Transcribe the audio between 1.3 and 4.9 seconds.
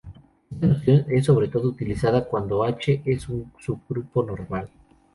todo utilizada cuando H es un subgrupo normal.